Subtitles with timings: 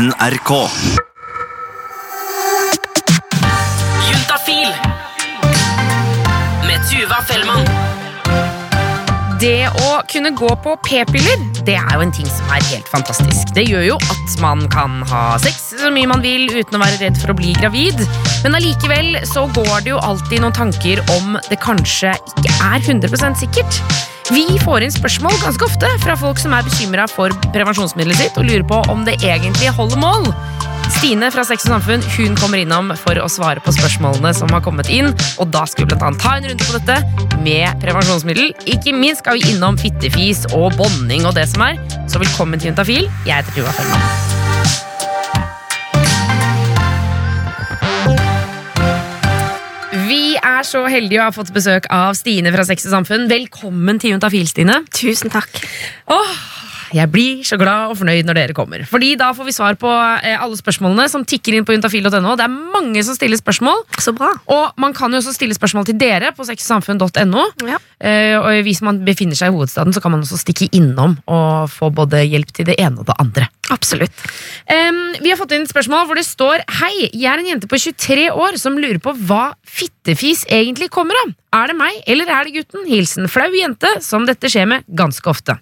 [0.00, 0.50] NRK.
[4.08, 4.70] Juntafil
[6.64, 7.66] med Tuva Fellmann.
[9.40, 13.52] Det å kunne gå på p-piller, det er jo en ting som er helt fantastisk.
[13.52, 17.02] Det gjør jo at man kan ha sex så mye man vil uten å være
[17.02, 18.00] redd for å bli gravid.
[18.46, 23.36] Men allikevel så går det jo alltid noen tanker om det kanskje ikke er 100
[23.42, 23.82] sikkert.
[24.30, 28.46] Vi får inn spørsmål ganske ofte fra folk som er bekymra for prevensjonsmiddelet sitt og
[28.46, 30.30] lurer på om det egentlig holder mål.
[31.00, 34.62] Stine fra Sex og Samfunn hun kommer innom for å svare på spørsmålene som har
[34.62, 35.10] kommet inn.
[35.42, 38.52] Og da skal vi blant annet ta en runde på dette med prevensjonsmiddel.
[38.70, 41.80] Ikke minst skal vi innom fittefis og bonding og det som er.
[42.10, 43.08] Så velkommen til Juntafil.
[43.26, 44.29] Jeg heter Tuva Fellmann.
[50.60, 53.28] Er så heldige å ha fått besøk av Stine fra Sex og Samfunn.
[53.30, 54.80] Velkommen til Juntafil, Stine.
[54.92, 55.60] Tusen takk.
[56.12, 56.34] Åh,
[56.94, 58.82] jeg blir så glad og fornøyd når dere kommer.
[58.88, 62.34] Fordi da får vi svar på eh, alle spørsmålene som tikker inn på juntafil.no.
[62.38, 63.84] Det er mange som stiller spørsmål.
[64.02, 64.32] Så bra.
[64.50, 67.46] Og man kan jo også stille spørsmål til dere på sexsamfunn.no.
[67.68, 67.78] Ja.
[68.00, 71.70] Eh, og hvis man befinner seg i hovedstaden, så kan man også stikke innom og
[71.72, 73.50] få både hjelp til det ene og det andre.
[73.70, 74.24] Absolutt.
[74.66, 77.70] Um, vi har fått inn et spørsmål hvor det står Hei, jeg er en jente
[77.70, 81.34] på 23 år som lurer på hva fittefis egentlig kommer av.
[81.60, 82.86] Er det meg, eller er det gutten?
[82.90, 85.60] Hilsen flau jente som dette skjer med ganske ofte.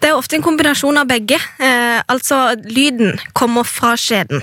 [0.00, 1.38] Det er ofte en kombinasjon av begge.
[1.58, 4.42] Eh, altså, lyden kommer fra skjeden.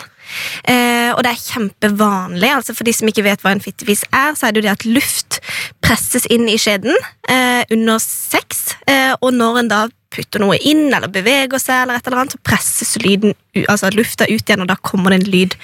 [0.63, 2.49] Eh, og det er kjempevanlig.
[2.49, 4.73] altså For de som ikke vet hva en fittefis er, så er det jo det
[4.73, 5.39] at luft
[5.83, 6.95] presses inn i skjeden
[7.29, 8.62] eh, under sex.
[8.89, 12.35] Eh, og når en da putter noe inn eller beveger seg, eller et eller annet,
[12.35, 13.33] så presses lyden,
[13.65, 15.55] altså lufta ut igjen, og da kommer det en lyd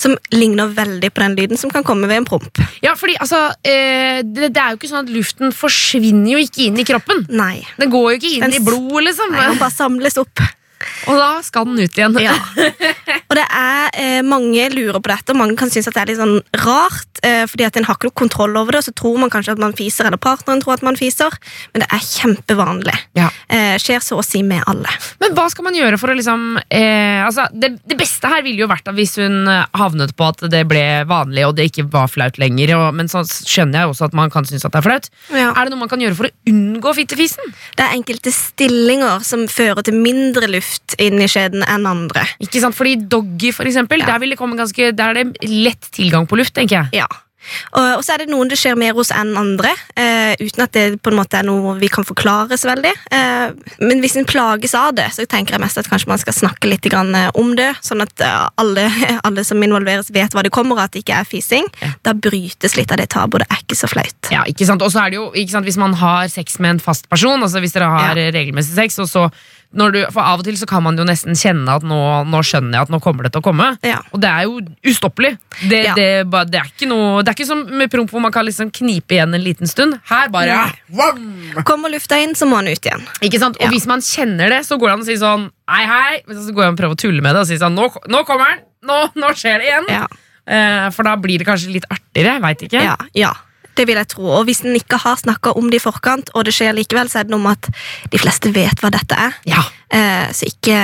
[0.00, 2.60] som ligner veldig på den lyden som kan komme ved en promp.
[2.84, 6.66] Ja, fordi altså, eh, det, det er jo ikke sånn at luften forsvinner jo ikke
[6.68, 7.24] inn i kroppen.
[7.32, 7.62] Nei.
[7.80, 9.32] Den går jo ikke inn Den i blodet, liksom.
[9.32, 10.44] Nei, Den bare samles opp.
[11.08, 12.16] Og da skal den ut igjen.
[12.20, 12.34] Ja.
[13.28, 13.63] Og det er
[14.22, 17.10] Mange lurer på dette, og mange kan synes at det er litt sånn rart.
[17.24, 19.54] Eh, fordi at en har ikke noe kontroll over det, og så tror man kanskje
[19.56, 21.34] at man fiser, eller partneren tror at man fiser.
[21.72, 22.96] Men det er kjempevanlig.
[23.18, 23.30] Ja.
[23.48, 24.90] Eh, skjer så å si med alle.
[25.22, 28.64] Men hva skal man gjøre for å liksom eh, altså, det, det beste her ville
[28.64, 31.86] jo vært at hvis hun eh, havnet på at det ble vanlig og det ikke
[31.92, 32.74] var flaut lenger.
[32.78, 35.10] Og, men så skjønner jeg også at man kan synes at det er flaut.
[35.32, 35.50] Ja.
[35.54, 37.54] Er det noe man kan gjøre for å unngå fittefisen?
[37.78, 42.26] Det er enkelte stillinger som fører til mindre luft inn i skjeden enn andre.
[42.44, 42.76] Ikke sant?
[42.76, 44.12] Fordi doggy, for eksempel, Ja.
[44.12, 47.04] der, vil det komme ganske, der er det lett tilgang på luft, tenker jeg.
[47.04, 47.10] Ja.
[47.74, 50.84] Og, så er det noen det skjer mer hos enn andre, eh, uten at det
[51.04, 52.92] på en måte er noe vi kan forklare så veldig.
[53.14, 56.36] Eh, men hvis en plages av det, så tenker jeg mest at kanskje man skal
[56.36, 58.86] snakke litt eh, om det, sånn at eh, alle,
[59.26, 61.68] alle som involveres, vet hva det kommer av, at det ikke er fising.
[62.06, 63.44] Da brytes litt av det tabuet.
[63.44, 64.32] Det er ikke så flaut.
[64.32, 64.84] Ja, ikke sant?
[64.84, 67.40] Og så er det jo, ikke sant, Hvis man har sex med en fast person,
[67.42, 68.30] altså hvis dere har Ja.
[68.32, 69.28] regelmessig sex, og så
[69.74, 71.98] du, for Av og til så kan man jo nesten kjenne at nå,
[72.30, 73.66] nå skjønner jeg at nå kommer det til å komme.
[73.82, 73.98] Ja.
[74.14, 75.32] Og det er jo ustoppelig.
[75.68, 75.94] Det, Ja.
[75.98, 76.08] det,
[76.52, 79.16] det, er ikke noe, det er ikke som med promp hvor man kan liksom knipe
[79.18, 79.98] igjen en liten stund.
[80.10, 80.70] Her bare!
[81.66, 83.02] Kommer lufta inn, så må den ut igjen.
[83.26, 83.56] Ikke sant?
[83.58, 83.70] Og Ja.
[83.74, 86.22] hvis man kjenner det, så går det an å si sånn hei, hei.
[86.26, 87.88] Men så går det an å prøve å tulle med det og si sånn nå,
[88.08, 88.62] nå kommer den!
[88.84, 89.90] Nå, nå skjer det igjen!
[90.46, 92.36] Eh, for da blir det kanskje litt artigere.
[92.44, 92.82] Veit ikke.
[92.84, 93.32] Ja, ja.
[93.74, 94.26] Det vil jeg tro.
[94.38, 97.20] Og hvis en ikke har snakka om det i forkant, og det skjer likevel, så
[97.20, 99.40] er det noe med at de fleste vet hva dette er.
[99.50, 99.64] Ja,
[99.94, 100.76] Eh, så ikke,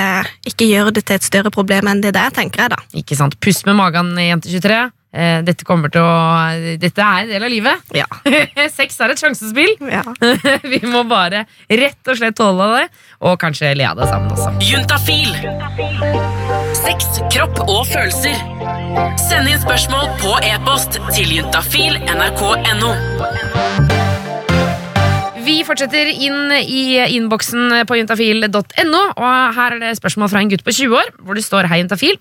[0.47, 2.79] ikke gjør det til et større problem enn det det er, tenker jeg da.
[2.95, 3.35] ikke sant?
[3.43, 4.85] Pust med magen, jente 23.
[5.11, 7.95] Eh, dette kommer til å Dette er en del av livet.
[7.95, 8.07] Ja.
[8.77, 9.73] Sex er et sjansespill.
[9.91, 10.03] ja.
[10.73, 12.85] Vi må bare rett og slett tåle det,
[13.19, 14.53] og kanskje le av det sammen også.
[14.63, 15.35] Juntafil.
[16.81, 18.39] Sex, kropp og følelser.
[19.27, 22.95] Send inn spørsmål på e-post til juntafil nrk.no.
[25.51, 30.63] Vi fortsetter inn i innboksen på juntafil.no, og her er det spørsmål fra en gutt
[30.63, 32.15] på 20 år, hvor det står Hei, juntafil.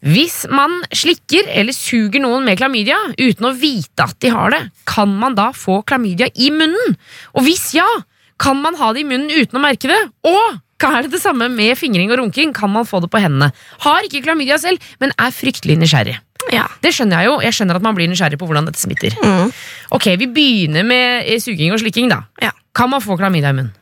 [0.00, 4.62] Hvis man slikker eller suger noen med klamydia uten å vite at de har det,
[4.88, 6.96] kan man da få klamydia i munnen?
[7.36, 7.84] Og hvis ja,
[8.40, 10.00] kan man ha det i munnen uten å merke det?
[10.30, 12.56] Og er det det samme med fingring og runking?
[12.56, 13.52] Kan man få det på hendene?
[13.84, 16.16] Har ikke klamydia selv, men er fryktelig nysgjerrig.
[16.54, 16.66] Ja.
[16.82, 17.34] Det skjønner jeg jo.
[17.44, 19.16] Jeg skjønner at man blir nysgjerrig på hvordan dette smitter.
[19.20, 19.52] Mm.
[19.96, 22.10] Ok, Vi begynner med eh, suging og slikking.
[22.12, 22.54] da Ja.
[22.74, 23.74] Kan man få klamydia i munnen?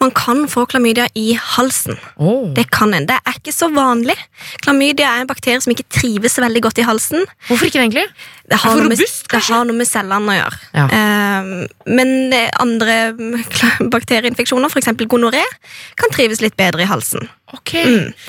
[0.00, 1.98] Man kan få klamydia i halsen.
[2.16, 2.48] Oh.
[2.54, 3.06] Det kan en.
[3.08, 4.16] Det er ikke så vanlig.
[4.64, 7.26] Klamydia er en bakterie som ikke trives veldig godt i halsen.
[7.48, 8.06] Hvorfor ikke egentlig?
[8.50, 10.60] Det har, noe med, det har noe med cellene å gjøre.
[10.74, 10.86] Ja.
[10.90, 11.50] Uh,
[11.92, 14.90] men eh, andre mm, bakterieinfeksjoner, f.eks.
[15.10, 15.44] gonoré,
[16.00, 17.28] kan trives litt bedre i halsen.
[17.56, 17.74] Ok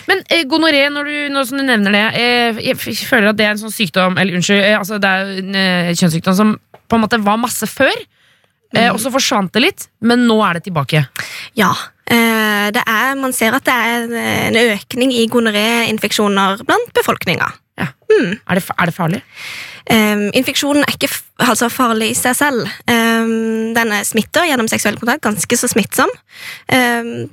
[0.09, 3.45] Men eh, gonoré, når du, når, som du nevner det eh, Jeg føler at det
[3.47, 6.57] er en sånn sykdom Eller unnskyld, eh, altså, det er en eh, kjønnssykdom som
[6.91, 7.93] på en måte var masse før.
[8.75, 11.05] Eh, og så forsvant det litt, men nå er det tilbake.
[11.55, 11.69] Ja,
[12.11, 14.07] Eh, det er, man ser at det er
[14.49, 17.47] en økning i gonoréinfeksjoner blant befolkninga.
[17.79, 17.87] Ja.
[18.11, 18.33] Mm.
[18.35, 19.21] Er, det, er det farlig?
[19.91, 21.09] Um, infeksjonen er ikke
[21.41, 22.67] altså farlig i seg selv.
[22.85, 26.11] Um, den er smitter gjennom seksuell kontakt, ganske så smittsom.
[26.67, 27.31] Um,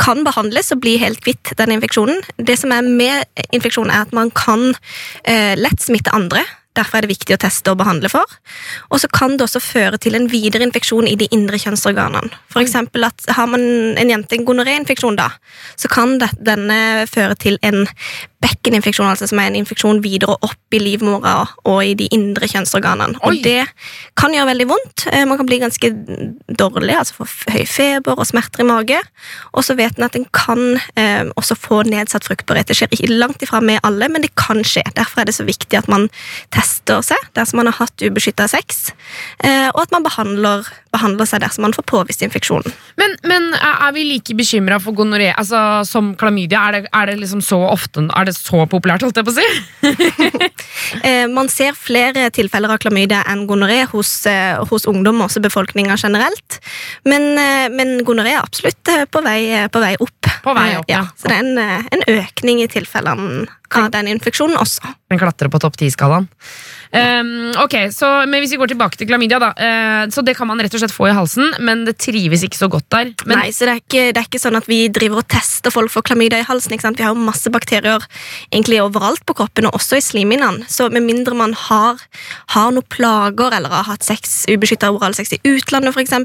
[0.00, 2.22] kan behandles og bli helt kvitt den infeksjonen.
[2.38, 4.72] Det som er med infeksjon, er at man kan
[5.24, 6.44] eh, lett smitte andre.
[6.78, 8.30] Derfor er det viktig å teste og behandle for.
[8.94, 12.30] Og så kan det også føre til en videre infeksjon i de indre kjønnsorganene.
[12.52, 13.62] For eksempel at Har man
[13.98, 15.32] en jente en gonoréinfeksjon, da,
[15.76, 17.84] så kan det, denne føre til en
[18.40, 21.34] bekkeninfeksjon, altså som er en infeksjon videre opp i livmora
[21.68, 23.18] og i de indre kjønnsorganene.
[23.20, 23.28] Oi.
[23.28, 23.66] Og det
[24.18, 25.06] kan gjøre veldig vondt.
[25.12, 25.90] Eh, Man kan bli ganske
[26.48, 29.00] dårlig, altså få høy feber og smerter i mage.
[29.52, 30.62] Og så vet en at en kan
[30.96, 32.70] eh, også få nedsatt fruktbarhet.
[32.70, 34.86] Det skjer langt ifra med alle, men det kan skje.
[34.96, 36.08] Derfor er det så viktig at man
[36.54, 38.90] tester seg dersom man har hatt ubeskytta sex,
[39.44, 40.64] eh, og at man behandler,
[40.94, 42.72] behandler seg dersom man får påvist infeksjonen.
[43.00, 46.64] Men, men er vi like bekymra for gonoré altså, som klamydia?
[46.68, 49.38] Er det, er det liksom så ofte Er det så populært, holdt jeg på å
[49.38, 49.48] si?
[51.06, 55.94] Eh, man ser flere tilfeller av klamydia enn gonoré hos, eh, hos ungdom, også befolkninga
[56.00, 56.56] generelt.
[57.06, 60.30] Men, eh, men gonoré er absolutt på vei, på vei opp.
[60.42, 61.04] På vei opp, ja.
[61.04, 61.14] ja.
[61.14, 63.46] Så det er en, en økning i tilfellene
[63.76, 64.94] av den infeksjonen også.
[65.12, 66.26] Den klatrer på topp 10-skalaen.
[66.90, 69.50] Um, ok, så, men Hvis vi går tilbake til klamydia, da.
[69.54, 72.58] Uh, så Det kan man rett og slett få i halsen, men det trives ikke
[72.58, 73.12] så godt der.
[73.26, 75.74] Men, Nei, så det er, ikke, det er ikke sånn at vi driver og tester
[75.74, 76.74] folk for klamydia i halsen.
[76.74, 76.98] ikke sant?
[76.98, 78.02] Vi har jo masse bakterier
[78.50, 80.66] egentlig overalt på kroppen, og også i slimhinnene.
[80.70, 82.02] Så med mindre man har,
[82.56, 86.18] har noen plager eller har hatt sex, ubeskytta oralsex i utlandet f.eks.,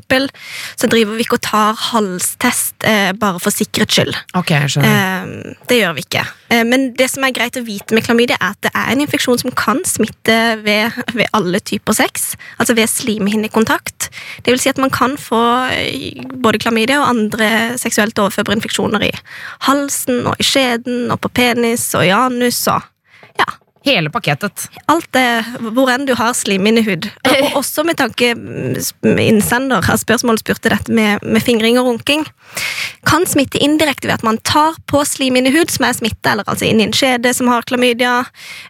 [0.80, 4.18] så driver vi ikke og tar halstest eh, bare for sikkerhets skyld.
[4.38, 4.98] Ok, jeg skjønner.
[4.98, 6.26] Eh, det gjør vi ikke.
[6.50, 9.04] Eh, men det som er greit å vite med klamydia, er at det er en
[9.06, 12.34] infeksjon som kan smitte ved, ved alle typer sex.
[12.60, 14.10] Altså ved slimhinnekontakt.
[14.46, 15.44] Det vil si at man kan få
[15.74, 17.50] eh, både klamydia og andre
[17.82, 19.14] seksuelt overførbare infeksjoner i
[19.68, 22.92] halsen og i skjeden og på penis og i anus og.
[23.86, 24.66] Hele pakketet.
[24.90, 27.06] Alt det, hvor enn du har slimhinnehud.
[27.06, 31.92] Og og også med tanke mm, Innsender har spørsmålet spurte dette med, med fingring og
[31.92, 32.26] runking.
[33.06, 36.82] Kan smitte indirekte ved at man tar på slimhinnehud som er smitta, eller altså inn
[36.82, 38.24] i en skjede som har klamydia,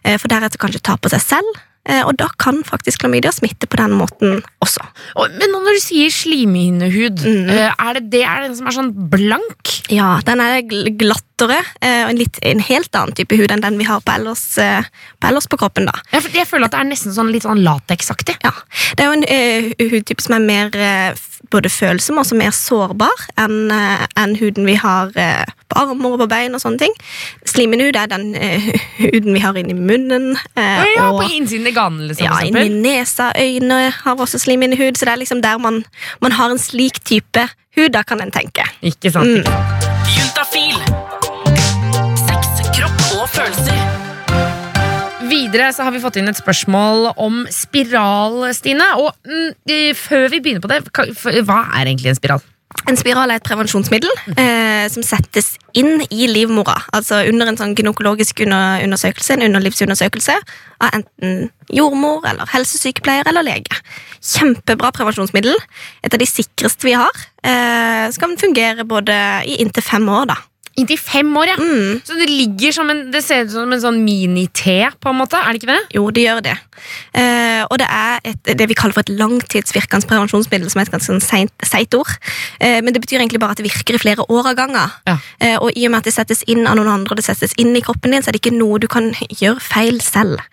[0.04, 1.62] eh, for deretter kanskje ta på seg selv.
[1.88, 4.82] Eh, Og da kan faktisk klamydia smitte på den måten også.
[5.16, 7.48] Men men når du sier slimhinnehud, Mm.
[7.50, 9.72] eh, er det det er den som er sånn blank?
[9.90, 10.62] Ja, den er
[10.98, 14.12] glattere eh, og en, litt, en helt annen type hud enn den vi har på
[14.14, 15.86] ellers, på, ellers på kroppen.
[15.86, 15.92] da.
[16.12, 18.36] Jeg, jeg føler at det er nesten sånn litt sånn lateksaktig.
[18.42, 18.52] Ja,
[18.96, 21.14] Det er jo en uh, hudtype som er mer uh,
[21.52, 25.44] både følsom og også mer sårbar enn uh, enn huden vi har eh,
[25.76, 26.56] på armer og på bein.
[26.56, 26.96] og sånne ting.
[27.46, 28.70] Slimhinnehud er den uh,
[29.00, 30.32] huden vi har inni munnen.
[30.56, 32.26] Uh, og ja, og på innsiden i ganen, liksom.
[32.26, 34.96] ja, inni nesa, øyne har også slimhinnehud.
[34.96, 35.84] Så det er liksom der man,
[36.24, 38.64] man har en slik type hud, da kan en tenke.
[38.82, 39.44] Ikke sant?
[39.44, 39.86] Mm.
[40.16, 40.80] Juntafil.
[42.26, 44.04] Sex, kropp og følelser.
[45.26, 48.88] Videre så har vi fått inn et spørsmål om spiral, Stine.
[49.02, 51.08] Og mm, eh, før vi begynner på det, hva,
[51.46, 52.44] hva er egentlig en spiral?
[52.86, 56.76] En spiral er et prevensjonsmiddel eh, som settes inn i livmora.
[56.94, 60.34] Altså under en sånn gynekologisk under undersøkelse, en underlivsundersøkelse
[60.82, 63.80] av enten jordmor eller helsesykepleier eller lege.
[64.22, 65.56] Kjempebra prevensjonsmiddel.
[66.06, 67.24] Et av de sikreste vi har.
[67.46, 69.16] Eh, skal fungere både
[69.46, 70.38] i inntil fem år, da.
[70.76, 71.56] Inntil fem år, ja.
[71.56, 72.00] Mm.
[72.04, 75.38] Så det ligger som en, det ser ut som en sånn mini-T, på en måte.
[75.40, 75.78] Er det ikke det?
[75.96, 76.56] Jo, det gjør det.
[77.16, 80.92] Eh, og det er et, det vi kaller for et langtidsvirkende prevensjonsmiddel, som er et
[80.92, 82.12] ganske sånn seigt ord.
[82.60, 84.92] Eh, men det betyr egentlig bare at det virker i flere år av gangen.
[85.08, 85.16] Ja.
[85.40, 87.56] Eh, og i og med at det settes inn av noen andre, og det settes
[87.56, 90.44] inn i kroppen din, så er det ikke noe du kan gjøre feil selv.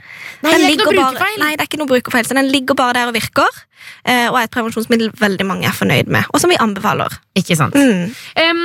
[0.43, 1.37] Nei, det er ikke noe bare- brukerfeil.
[1.43, 3.63] Nei, det er ikke noe brukerfeil, så den ligger bare der og virker.
[4.05, 7.17] Eh, og er et prevensjonsmiddel veldig mange er fornøyd med, og som vi anbefaler.
[7.39, 7.75] Ikke sant.
[7.75, 8.13] Mm.
[8.37, 8.63] Um,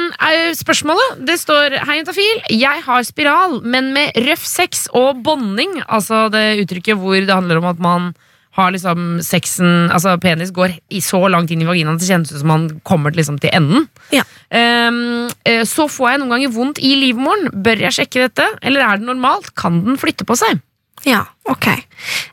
[0.58, 2.42] spørsmålet det står Hei, jentafil.
[2.52, 5.80] Jeg har spiral, men med røff sex og bonding.
[5.88, 8.10] Altså det uttrykket hvor det handler om at man
[8.58, 12.32] har liksom sexen Altså penis går i så langt inn i vaginaen at det kjennes
[12.32, 13.86] ut som man kommer liksom til enden.
[14.14, 14.24] Ja.
[14.50, 17.52] Eh, så får jeg noen ganger vondt i livmoren.
[17.52, 19.52] Bør jeg sjekke dette, eller er det normalt?
[19.58, 20.62] Kan den flytte på seg?
[21.06, 21.68] Ja, ok.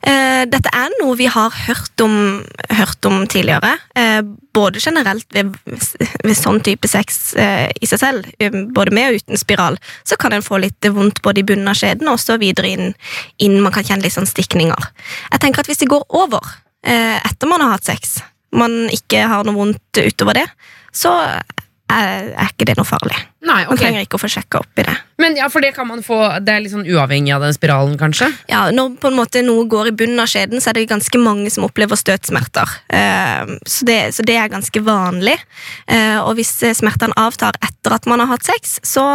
[0.05, 3.71] Eh, dette er noe vi har hørt om, hørt om tidligere.
[3.97, 4.19] Eh,
[4.53, 9.23] både generelt ved, ved sånn type sex eh, i seg selv, um, både med og
[9.23, 12.37] uten spiral, så kan en få litt vondt både i bunnen av skjeden og så
[12.41, 12.93] videre inn,
[13.41, 14.91] inn man kan kjenne litt sånn stikninger.
[15.33, 16.53] Jeg tenker at hvis det går over
[16.85, 18.19] etter man har hatt sex,
[18.53, 20.43] man ikke har noe vondt utover det,
[20.93, 23.17] så er, er ikke det noe farlig.
[23.55, 24.95] Nei, Man trenger ikke å få sjekka opp i det.
[25.21, 27.95] Men ja, for det kan man få Det er litt sånn uavhengig av den spiralen,
[27.99, 28.27] kanskje?
[28.51, 31.21] Ja, Når på en måte noe går i bunnen av skjeden, så er det ganske
[31.21, 32.75] mange som opplever støtsmerter.
[32.91, 35.37] Eh, så, det, så det er ganske vanlig.
[35.87, 39.05] Eh, og hvis smertene avtar etter at man har hatt sex, så,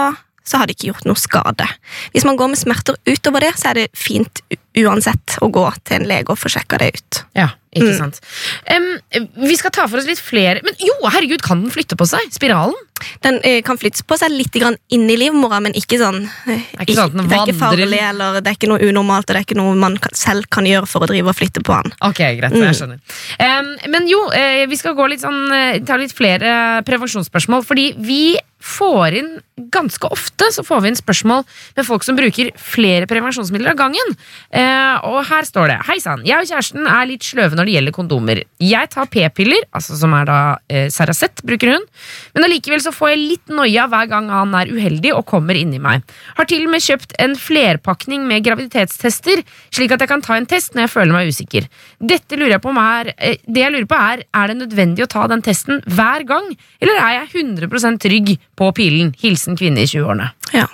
[0.50, 1.66] så har det ikke gjort noe skade.
[2.14, 4.42] Hvis man går med smerter utover det, så er det fint
[4.80, 7.24] uansett å gå til en lege og få sjekka det ut.
[7.38, 8.98] Ja, ikke Mm.
[9.14, 12.06] Um, vi skal ta for oss litt flere Men jo, herregud, kan den flytte på
[12.08, 12.26] seg?
[12.34, 12.74] Spiralen?
[13.22, 16.56] Den uh, kan flytte på seg litt grann inn i livmora, men ikke sånn Det
[16.56, 19.38] er ikke sånn Det er ikke farlig, eller det er ikke noe unormalt, og det
[19.38, 21.94] er ikke noe man kan, selv kan gjøre for å drive og flytte på den.
[22.10, 22.66] Ok, greit, Mm.
[22.66, 22.98] jeg skjønner.
[23.38, 27.92] Um, men jo, uh, vi skal gå litt sånn, eh, ta litt flere prevensjonsspørsmål, fordi
[28.02, 29.30] vi får inn
[29.72, 31.44] ganske ofte så får vi inn spørsmål
[31.76, 34.14] med folk som bruker flere prevensjonsmidler av gangen.
[34.56, 37.76] Eh, og her står det Hei sann, jeg og kjæresten er litt sløve når det
[37.76, 38.42] gjelder kondomer.
[38.62, 40.40] Jeg tar p-piller, altså som er da
[40.72, 41.86] eh, Saracet, bruker hun,
[42.34, 45.80] men allikevel så får jeg litt noia hver gang han er uheldig og kommer inni
[45.82, 46.04] meg.
[46.38, 50.48] Har til og med kjøpt en flerpakning med graviditetstester, slik at jeg kan ta en
[50.50, 51.68] test når jeg føler meg usikker.
[52.00, 55.06] Dette lurer jeg på om er, eh, det jeg lurer på er, er det nødvendig
[55.06, 59.14] å ta den testen hver gang, eller er jeg 100% trygg på pilen?
[59.22, 60.30] Hilsen kvinne i 20-årene.
[60.52, 60.66] Ja.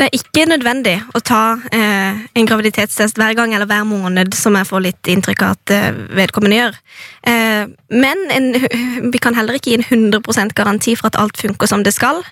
[0.00, 4.54] Det er ikke nødvendig å ta eh, en graviditetstest hver gang eller hver måned, som
[4.56, 6.78] jeg får litt inntrykk av at eh, vedkommende gjør.
[7.28, 8.46] Eh, men en,
[9.12, 12.22] vi kan heller ikke gi en 100% garanti for at alt funker som det skal.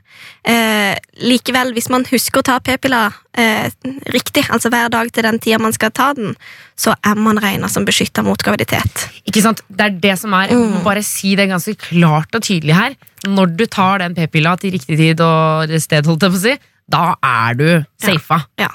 [0.49, 3.69] Eh, likevel, hvis man husker å ta p-piller eh,
[4.15, 6.33] riktig, altså hver dag til den tida man skal ta den,
[6.79, 9.09] så er man regna som beskytta mot graviditet.
[9.29, 9.61] Ikke sant?
[9.69, 12.97] Det er det som er, må bare si det ganske klart og tydelig her.
[13.29, 16.59] Når du tar den p-pilla til riktig tid og sted, holdt jeg på å si,
[16.89, 17.69] da er du
[18.03, 18.43] safa.
[18.61, 18.73] Ja.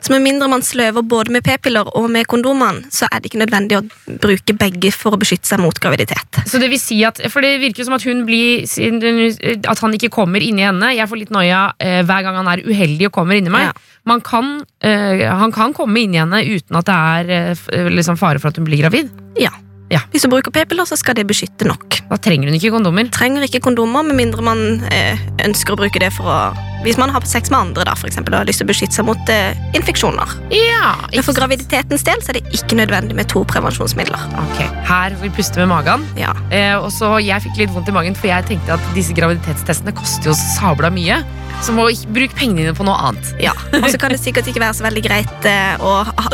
[0.00, 3.42] Så med mindre man sløver både med p-piller og med kondomene, så er det ikke
[3.42, 3.82] nødvendig å
[4.20, 6.42] bruke begge for å beskytte seg mot graviditet.
[6.48, 8.66] Så det vil si at, for det virker som at hun blir
[9.68, 10.92] At han ikke kommer inni henne.
[10.94, 13.70] Jeg får litt noia eh, hver gang han er uheldig og kommer inni meg.
[13.70, 13.98] Ja.
[14.08, 14.54] Man kan,
[14.84, 18.60] eh, han kan komme inni henne uten at det er eh, liksom fare for at
[18.60, 19.12] hun blir gravid.
[19.40, 19.54] Ja.
[19.92, 20.00] Ja.
[20.12, 22.00] Hvis du bruker p-piller, så skal det beskytte nok.
[22.08, 23.08] Da trenger hun ikke kondomer.
[23.12, 26.38] Trenger ikke kondomer, med mindre man eh, ønsker å bruke det for å
[26.82, 28.96] Hvis man har sex med andre da, for eksempel, og har lyst til å beskytte
[28.96, 30.32] seg mot eh, infeksjoner.
[30.50, 34.24] Ja, Men for graviditetens del så er det ikke nødvendig med to prevensjonsmidler.
[34.42, 36.08] Ok, Her får vi puste med magen.
[36.18, 36.32] Ja.
[36.50, 39.94] Eh, og så Jeg fikk litt vondt i magen, for jeg tenkte at disse graviditetstestene
[39.94, 41.20] koster jo sabla mye.
[41.62, 43.28] Så må ikke bruke pengene dine på noe annet.
[43.42, 43.52] ja.
[43.78, 45.92] Og så kan det sikkert ikke være så veldig greit eh, å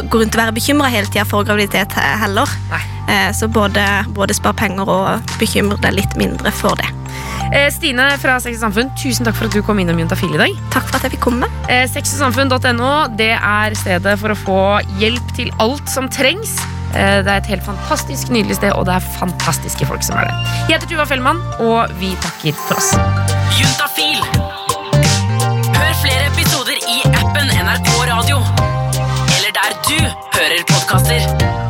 [0.09, 1.93] gå rundt og være bekymra hele tida for graviditet
[2.23, 2.49] heller.
[2.73, 2.81] Nei.
[3.09, 3.85] Eh, så både,
[4.17, 6.89] både spar penger og bekymre deg litt mindre for det.
[7.53, 10.41] Eh, Stine fra Sex og Samfunn, tusen takk for at du kom innom Juntafil i
[10.41, 10.57] dag.
[10.75, 11.49] Takk for at jeg fikk komme.
[11.73, 14.59] Eh, Sexogsamfunn.no det er stedet for å få
[15.01, 16.57] hjelp til alt som trengs.
[16.97, 20.29] Eh, det er et helt fantastisk nydelig sted, og det er fantastiske folk som er
[20.33, 20.53] der.
[20.69, 22.93] Jeg heter Tuva Fellmann, og vi takker for oss.
[23.61, 24.38] Juntafil.
[28.19, 28.37] Radio.
[29.37, 29.99] Eller der du
[30.35, 31.68] hører podkaster.